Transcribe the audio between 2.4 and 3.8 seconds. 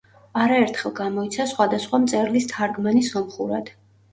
თარგმანი სომხურად.